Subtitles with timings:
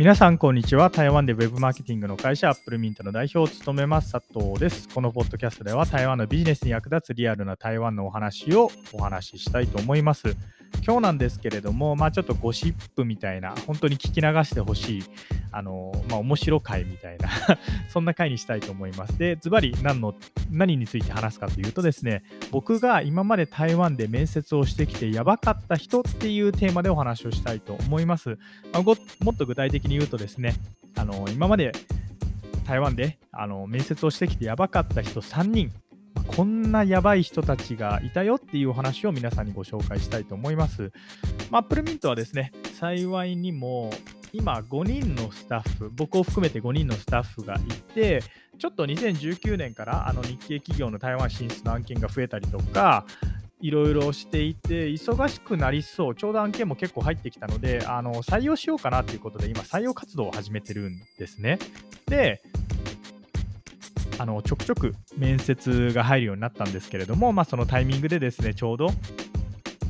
[0.00, 0.88] 皆さん、こんにちは。
[0.88, 4.88] 台湾で Web マーケティングの会社、アップルミントの代表を務めます、佐藤です。
[4.88, 10.34] このポッドキャストでは、台湾のビジネスに役立つリアルな台湾のお話をお話ししたいと思います。
[10.84, 15.02] 今日なんですけれども、まあ、ちょっとゴシップみたいな、本当に聞き流してほしい、
[15.52, 17.28] あの、まあ、面白回みたいな
[17.88, 19.18] そんな回にしたいと思います。
[19.18, 20.14] で、ズバリ何の、
[20.50, 28.38] 何について話すかというとですね、僕が今まで台湾で面接をしてきてやばかった人っていうテーマでお話をしたいと思います。
[28.72, 30.54] まあ、もっと具体的に言うとですね、
[30.96, 31.72] あの今まで
[32.66, 35.72] 台湾であの面接をしてきてやばかった人3人、
[36.36, 40.92] こんなやばい人たちがいたよっていうお話を皆さんにご紹介したいと思います。
[41.50, 43.90] まあ、アップルミントはですね、幸いにも
[44.32, 47.58] 今5人のスタッフ、僕を含めて5人のスタッフがい
[47.94, 48.22] て、
[48.58, 53.04] ちょっと2019年からあの日系企業の台湾進出の案件が増えたりとか、
[53.60, 61.58] いろいろしていて、忙しくなりそう、ちょうど案件も結構入ってきたので、あの採用しようかなということで、今、採用活動を始めてるんですね。
[62.06, 62.40] で、
[64.20, 68.90] あのちょくちょく面接が入るようになったんですけれども、まあ、そのタイミングでですね、ちょうど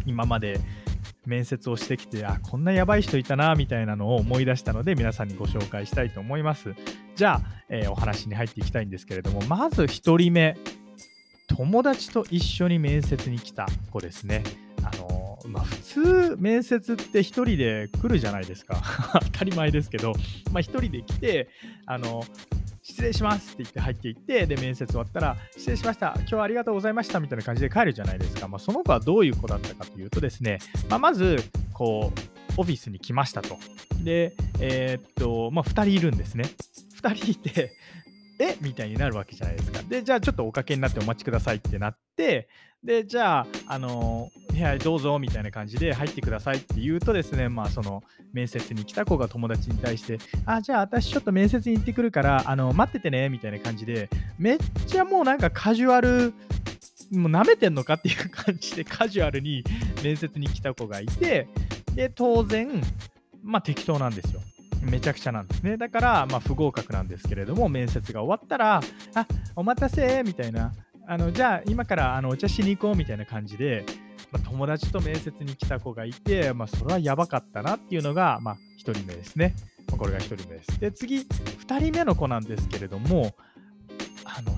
[0.06, 0.60] 今まで
[1.26, 6.76] 面接をしてきて、あ、こんなやばい人いたな、みたいなのを思い出したので、皆さんにご紹介したいと思います。
[7.16, 10.56] じゃあ、えー、お話に入っていきたいんですけれども、まず1人目、
[11.48, 14.44] 友達と一緒に面接に来た子ですね。
[14.84, 18.80] あのまあ、普通、面接って1人で来るじゃないですか。
[19.24, 20.12] 当たり前ですけど、
[20.52, 21.48] まあ、1人で来て、
[21.84, 22.24] あの
[22.82, 28.48] 失礼しますって言って入っていって、で、面接終わったら、失礼しました、今日はありがとうございましたみたいな感じで帰るじゃないですか。
[28.48, 31.36] まあ、その子はどういう子だったかというとですね、まあ、まず、
[31.72, 32.20] こう、
[32.56, 33.58] オフィスに来ましたと。
[34.02, 36.44] で、えー、っと、まあ、2人いるんですね。
[37.02, 37.72] 2人いて、
[38.40, 38.56] え？
[38.60, 39.82] みたいになるわけじゃないですか。
[39.82, 42.48] で、じゃあちょっとおかけになってお待ちくださいってなって、
[42.82, 48.02] で、じゃあ、あの部屋どうぞみたいな感じで入ってくださいって言うとですね、まあ、その
[48.32, 54.08] 面接に来た子が友達に対して、あ、じゃあ私ちょっと面接に行ってくるから、あの、待っててねみたいな感じで、
[54.38, 56.32] めっちゃもうなんかカジュアル、
[57.12, 59.62] もう舐めてんのかっていう感じでカジュアルに
[60.02, 61.48] 面接に来た子がいて、
[61.94, 62.82] で、当然、
[63.42, 64.40] まあ適当なんですよ。
[64.82, 65.76] めちゃくちゃなんですね。
[65.76, 68.80] だから、まあ、不合格なんですけれども、面接が終わったら、
[69.14, 69.26] あ
[69.56, 70.72] お待たせみたいな、
[71.06, 73.84] あのじゃあ今からあのお茶しに行こうみたいな感じで、
[74.32, 79.54] まあ、友達と面接に来た子がいて、まあ、それはやばかったなっていうのが、まあ、1人目ですね。
[79.90, 80.80] ま、これが1人目です。
[80.80, 83.34] で、次、2人目の子なんですけれども、
[84.24, 84.56] あの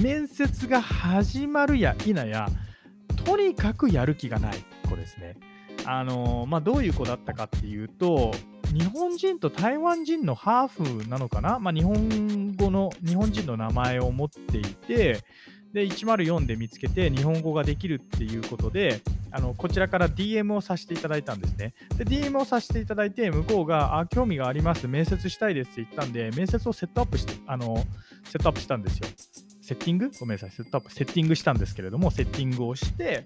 [0.00, 2.48] 面接が始まるや否や、
[3.24, 4.54] とにかくやる気がない
[4.88, 5.36] 子ですね。
[5.84, 8.32] あのまあ、どういう子だったかっていうと、
[8.72, 15.20] 日本人と台湾人のハーフなのかな、まあ、日本語の、日本人の名前を持っていて、
[15.72, 19.00] で、104で見つけて日本語ができるっていうことで、
[19.30, 21.74] あのこちらから DM をさせていただいたんですね。
[21.96, 27.76] で、DM をさせていただいて、向こうが、あ、興味があります、面接したいですって言ったんで、面接をセットアップして、あの、
[28.24, 29.08] セットアップしたんですよ。
[29.62, 30.10] セッティング？
[30.20, 33.24] ごめんなさい、セットアップ、セッティングしたんですけれども、セッティングをして、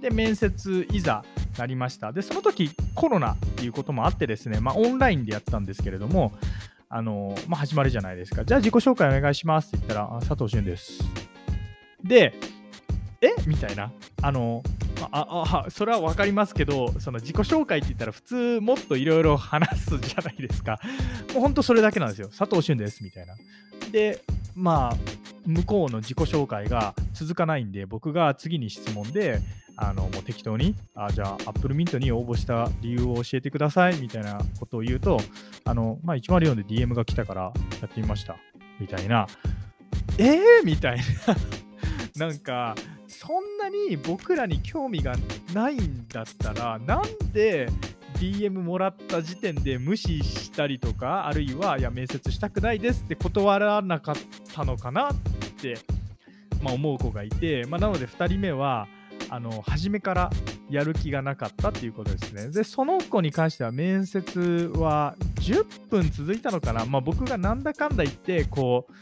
[0.00, 1.24] で、面接いざ
[1.58, 2.12] なりました。
[2.12, 6.32] で、その時コロナっていうこともあってですね、まあ、オンラインでやったんですけれども、
[6.88, 8.44] あのまあ、始まるじゃないですか。
[8.44, 11.02] じゃあ自己紹介お願いしますって言ったら、佐藤俊です。
[12.02, 12.34] で、
[13.20, 13.28] え？
[13.46, 13.92] みたいな。
[14.22, 14.62] あの
[15.12, 20.78] ああそれは分かりますけど、その自己紹介って言ったら普通もっといろいろ話すじゃないですか。
[21.32, 22.28] もう本当それだけなんですよ。
[22.28, 23.34] 佐藤俊ですみたいな。
[23.90, 24.22] で、
[24.54, 24.96] まあ、
[25.46, 29.40] 向こうの自己紹介が続かないんで、僕が次に質問で、
[29.82, 35.18] あのもう適当に、あじゃあ、アップルミントに応募した理由を教えてくださいみたいなことを言うと、
[35.64, 38.36] あのまあ、104で DM が来たからやってみました。
[38.78, 39.26] みたいな、
[40.18, 40.64] えー？
[40.64, 40.98] みたい
[42.16, 42.74] な、 なんか、
[43.08, 45.14] そんなに僕らに興味が
[45.54, 47.68] ないんだったら、なんで
[48.18, 54.16] DM もらった時点で無視したりとか、あるいは、いや、面接したくないですって断らなかっ
[54.54, 55.14] たのかなっ
[55.60, 55.78] て、
[56.62, 58.86] まあ、思う子がいて、まあ、なので2人目は、
[59.30, 60.30] あの初めから
[60.68, 62.48] やる気がなかったっていうことですね。
[62.50, 66.84] で、その子に関しては面接は10分続いたのかな。
[66.84, 68.92] まあ、僕がなんだかんだ言って、こう、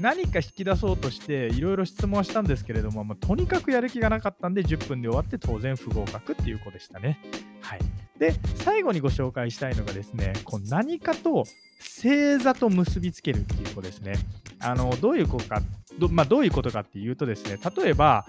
[0.00, 7.20] 何か引き出そうとしていろいろ質問したんですけれども、まあ、とにかくやる気がなかったんで10分で終わって当然不合格っていう子でしたね。
[7.60, 7.80] はい。
[8.18, 11.44] で、最後にご紹介したいのがですね、こう何かと
[11.80, 14.14] 星座と結びつけるっていう子ですね。
[14.60, 15.60] あのどういう子か
[15.98, 18.26] ど,、まあ、どういうことかっていうとですね、例えば、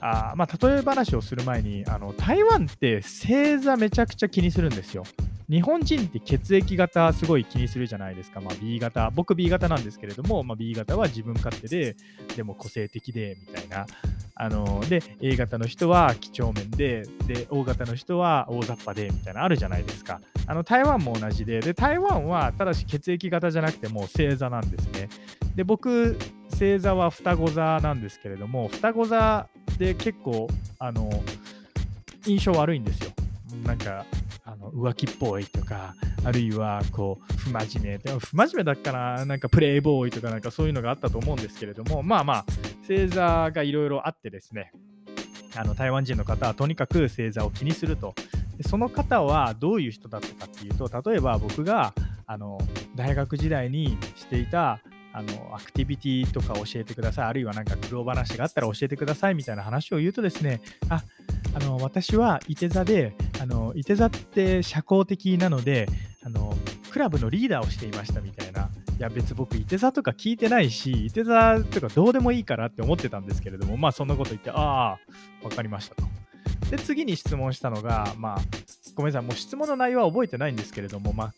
[0.00, 5.04] あまあ、例え話をする前にあの台湾って星座めちゃくちゃ気にするんですよ。
[5.50, 8.40] 日本人って血液型すごい気にするじゃないですか。
[8.40, 9.10] まあ、B 型。
[9.10, 11.96] 僕 B 型なんですけれども、まあ、B 型は自分勝手で、
[12.36, 13.86] でも個性的で、みたいな。
[14.40, 20.20] あので、A 型の人は几帳面で、で、O 型の人は大雑把で、みたいなあるじゃないですか。
[20.46, 25.08] あの台湾も同じで、で、台湾はただし血液型じゃなくてもう星座なんですね。
[25.56, 26.16] で、僕、
[26.50, 30.46] 星座は双子座なんですけれども、双子座で結構、
[30.78, 31.10] あの、
[32.24, 33.10] 印象悪いんですよ。
[33.64, 34.04] なんか、
[34.70, 35.94] 浮気っぽいとか、
[36.24, 42.44] あるいはこう不真面目、でも不真面目だっかな、なんかプレイボーイとかなんかそういうのがあったと思うんですけれども、まあまあ、
[42.86, 44.72] 星座がいろいろあってですね、
[45.56, 48.14] あの台湾人の方はとにかく星座を気にすると。
[48.66, 51.94] その方はどういう人だったかっていうと、例えば僕が
[52.26, 52.58] あの
[52.96, 54.80] 大学時代にしていた
[55.12, 61.04] あのアクティビティとか教えてください、あるいはなんか苦労話があったら教えてくださいみたいな話を言うとですね、あ
[61.54, 65.88] あの私はいて座で、あのいて座って社交的なので
[66.24, 66.54] あの、
[66.90, 68.68] クラブのリーダーをしていましたみたいな。
[68.98, 74.98] いや別僕、いて座とか聞いてないし、いて座とかどうでもいいからって思ってたんですけれども、まあそんなこと言って、ああ、
[75.42, 76.02] わかりましたと。
[76.70, 78.38] で、次に質問したのが、まあ、
[78.94, 81.32] ごめんなさい、もう質問の内容は覚えてないんですけれども、まあ、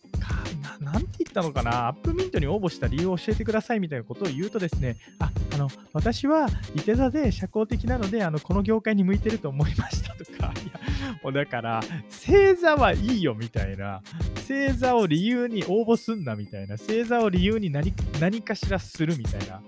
[0.81, 5.31] ななんて言ったのかな、アップミントに応募した理由を教えてくださいみたいなことを言うとですね、あ
[5.61, 14.03] の、私はいて座で社交的なので、あの、この業界に向いてると思いましたとか、 いや、もうだから、星座はいいよみたいな、
[14.37, 19.62] 星座を理由に応募すんなみたいな、星座を理由に何何かしらするみたいな、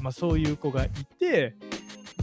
[0.00, 1.54] まあそういう子がいて、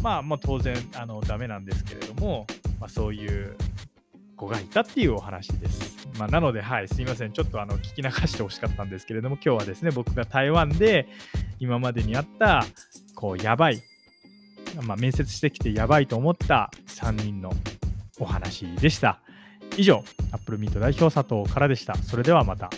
[0.02, 2.46] まあ、まあ当然、あの、ダメなんですけれども、
[2.80, 3.56] まあそういう
[4.36, 5.96] 子がいたっていうお話です。
[6.18, 7.34] まあ、なので、はい、すいません。
[7.34, 11.08] ちょっとあの聞き流してほしかったんですけれども、今日はですね、僕が台湾で
[11.60, 12.64] 今までにあった、
[13.16, 13.82] こう、やばい、
[14.84, 17.52] まあ、面接してきてやばいと思った3人の
[18.20, 19.20] お話でした。
[19.78, 21.96] 以上、アップルミート代表佐藤からでした。
[21.96, 22.70] それではまた。